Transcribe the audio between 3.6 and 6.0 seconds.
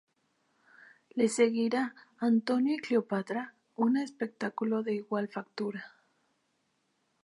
un espectáculo de igual factura.